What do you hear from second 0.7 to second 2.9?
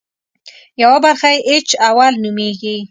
یوه برخه یې اېچ اول نومېږي.